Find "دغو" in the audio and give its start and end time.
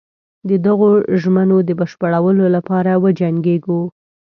0.65-0.89